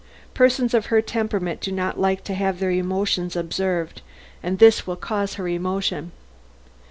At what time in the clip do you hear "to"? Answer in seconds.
2.23-2.33